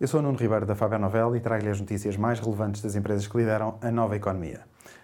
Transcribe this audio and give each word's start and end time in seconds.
Eu 0.00 0.06
sou 0.06 0.22
Nuno 0.22 0.38
Ribeiro 0.38 0.64
da 0.64 0.76
Faber 0.76 0.96
Novel 0.96 1.34
e 1.34 1.40
trago-lhe 1.40 1.70
as 1.70 1.80
notícias 1.80 2.16
mais 2.16 2.38
relevantes 2.38 2.80
das 2.80 2.94
empresas 2.94 3.26
que 3.26 3.36
lideram 3.36 3.80
a 3.82 3.90
nova 3.90 4.14
economia. 4.14 4.60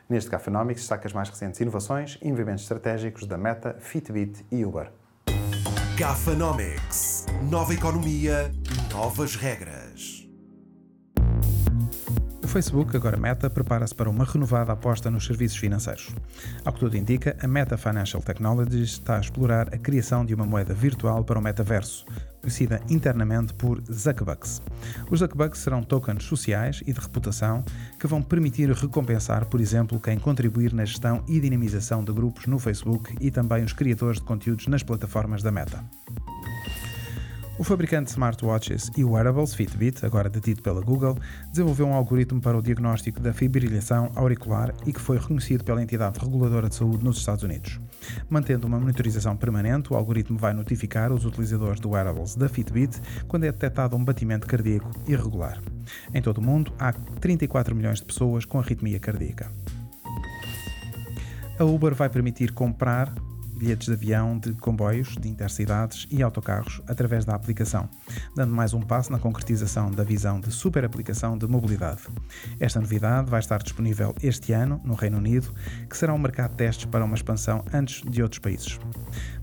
Neste 0.09 0.31
Cafanomics 0.31 0.83
destaca 0.83 1.09
as 1.09 1.13
mais 1.13 1.29
recentes 1.29 1.59
inovações 1.59 2.17
e 2.23 2.29
investimentos 2.29 2.63
estratégicos 2.63 3.27
da 3.27 3.37
Meta, 3.37 3.77
Fitbit 3.81 4.47
e 4.53 4.65
Uber. 4.65 4.93
Cafanomics. 5.99 7.27
Nova 7.51 7.75
economia, 7.75 8.53
novas 8.93 9.35
regras. 9.35 9.84
Facebook, 12.55 12.97
agora 12.97 13.17
Meta, 13.17 13.51
prepara-se 13.51 13.93
para 13.93 14.09
uma 14.09 14.25
renovada 14.25 14.73
aposta 14.73 15.11
nos 15.11 15.27
serviços 15.27 15.59
financeiros. 15.59 16.15
Ao 16.65 16.73
que 16.73 16.79
tudo 16.79 16.97
indica, 16.97 17.37
a 17.43 17.49
Meta 17.49 17.77
Financial 17.77 18.23
Technologies 18.23 18.91
está 18.91 19.17
a 19.17 19.21
explorar 19.21 19.75
a 19.75 19.77
criação 19.77 20.25
de 20.25 20.37
uma 20.37 20.47
moeda 20.47 20.73
virtual 20.73 21.25
para 21.25 21.37
o 21.37 21.43
metaverso, 21.43 22.07
conhecida 22.41 22.81
internamente 22.89 23.53
por 23.55 23.83
Zuckbucks. 23.93 24.63
Os 25.11 25.19
Zuckbucks 25.19 25.63
serão 25.63 25.83
tokens 25.83 26.23
sociais 26.23 26.81
e 26.87 26.93
de 26.93 27.01
reputação 27.01 27.65
que 27.99 28.07
vão 28.07 28.23
permitir 28.23 28.71
recompensar, 28.71 29.47
por 29.47 29.61
exemplo, 29.61 29.99
quem 29.99 30.17
contribuir 30.17 30.73
na 30.73 30.85
gestão 30.85 31.25
e 31.27 31.41
dinamização 31.41 32.05
de 32.05 32.13
grupos 32.13 32.47
no 32.47 32.61
Facebook 32.61 33.17
e 33.21 33.33
também 33.33 33.65
os 33.65 33.73
criadores 33.73 34.21
de 34.21 34.27
conteúdos 34.27 34.69
nas 34.69 34.85
plataformas 34.85 35.43
da 35.43 35.51
Meta. 35.51 35.85
O 37.57 37.63
fabricante 37.63 38.07
de 38.07 38.11
smartwatches 38.11 38.91
e 38.97 39.05
wearables 39.05 39.55
Fitbit, 39.55 40.05
agora 40.05 40.29
detido 40.29 40.61
pela 40.61 40.81
Google, 40.81 41.17
desenvolveu 41.51 41.87
um 41.87 41.95
algoritmo 41.95 42.41
para 42.41 42.59
o 42.59 42.63
diagnóstico 42.63 43.21
da 43.21 43.33
fibrilação 43.33 44.11
auricular 44.17 44.75
e 44.85 44.93
que 44.93 45.01
foi 45.01 45.19
reconhecido 45.19 45.63
pela 45.63 45.81
entidade 45.81 46.19
reguladora 46.19 46.69
de 46.69 46.75
saúde 46.75 47.05
nos 47.05 47.17
Estados 47.17 47.45
Unidos. 47.45 47.81
Mantendo 48.29 48.67
uma 48.67 48.81
monitorização 48.81 49.37
permanente, 49.37 49.93
o 49.93 49.97
algoritmo 49.97 50.37
vai 50.37 50.53
notificar 50.53 51.13
os 51.13 51.25
utilizadores 51.25 51.81
de 51.81 51.87
wearables 51.87 52.35
da 52.35 52.49
Fitbit 52.49 53.01
quando 53.29 53.45
é 53.45 53.53
detectado 53.53 53.95
um 53.95 54.05
batimento 54.05 54.49
cardíaco 54.49 54.91
irregular. 55.07 55.63
Em 56.13 56.21
todo 56.21 56.39
o 56.39 56.43
mundo, 56.43 56.73
há 56.77 56.93
34 56.93 57.73
milhões 57.77 58.01
de 58.01 58.05
pessoas 58.05 58.45
com 58.45 58.59
arritmia 58.59 58.99
cardíaca. 58.99 59.53
A 61.57 61.65
Uber 61.65 61.95
vai 61.95 62.09
permitir 62.09 62.53
comprar 62.53 63.15
bilhetes 63.65 63.87
de 63.87 63.95
avião, 63.95 64.39
de 64.39 64.53
comboios, 64.53 65.17
de 65.19 65.27
intercidades 65.27 66.07
e 66.11 66.23
autocarros 66.23 66.83
através 66.87 67.25
da 67.25 67.35
aplicação, 67.35 67.89
dando 68.37 68.55
mais 68.55 68.75
um 68.75 68.81
passo 68.81 69.11
na 69.11 69.19
concretização 69.19 69.91
da 69.91 70.05
visão 70.05 70.39
de 70.39 70.51
super 70.51 70.85
aplicação 70.85 71.39
de 71.39 71.47
mobilidade. 71.47 72.03
Esta 72.61 72.79
novidade 72.79 73.31
vai 73.31 73.41
estar 73.41 73.63
disponível 73.63 74.15
este 74.23 74.53
ano 74.53 74.83
no 74.85 74.93
Reino 74.93 75.17
Unido, 75.17 75.51
que 75.89 75.97
será 75.97 76.13
um 76.13 76.19
mercado 76.19 76.51
de 76.51 76.59
testes 76.59 76.85
para 76.85 77.03
uma 77.03 77.15
expansão 77.15 77.65
antes 77.73 78.03
de 78.03 78.23
outros 78.23 78.39
países. 78.39 78.79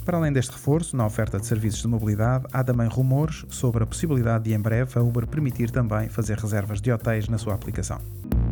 Para 0.06 0.18
além 0.18 0.32
deste 0.32 0.52
reforço 0.52 0.96
na 0.96 1.06
oferta 1.06 1.40
de 1.40 1.48
serviços 1.48 1.82
de 1.82 1.88
mobilidade, 1.88 2.46
há 2.54 2.64
também 2.64 2.88
rumores 2.88 3.44
sobre 3.50 3.84
a 3.84 3.88
possibilidade 3.88 4.44
de 4.44 4.54
em 4.54 4.60
breve 4.60 5.00
a 5.00 5.02
Uber 5.02 5.26
permitir 5.26 5.72
também 5.72 6.10
fazer 6.10 6.38
reservas 6.38 6.80
de 6.80 6.92
hotéis 6.92 7.28
na 7.28 7.40
sua 7.40 7.56
aplicação. 7.56 8.00